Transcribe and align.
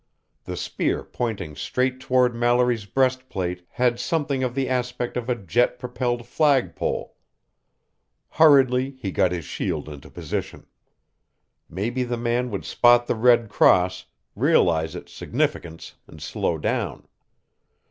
The 0.45 0.57
spear 0.57 1.03
pointing 1.03 1.55
straight 1.55 1.99
toward 1.99 2.33
Mallory's 2.33 2.85
breastplate 2.85 3.67
had 3.69 3.99
something 3.99 4.41
of 4.43 4.55
the 4.55 4.67
aspect 4.67 5.15
of 5.15 5.29
a 5.29 5.35
jet 5.35 5.77
propelled 5.77 6.25
flagpole. 6.25 7.15
Hurriedly, 8.29 8.95
he 8.99 9.11
got 9.11 9.31
his 9.31 9.45
shield 9.45 9.87
into 9.87 10.09
position. 10.09 10.65
Maybe 11.69 12.03
the 12.03 12.17
man 12.17 12.49
would 12.49 12.65
spot 12.65 13.05
the 13.05 13.13
red 13.13 13.47
cross, 13.47 14.05
realize 14.35 14.95
its 14.95 15.13
significance, 15.13 15.93
and 16.07 16.19
slow 16.19 16.57
down. 16.57 17.07